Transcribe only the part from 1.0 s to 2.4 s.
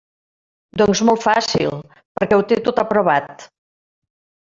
molt fàcil: perquè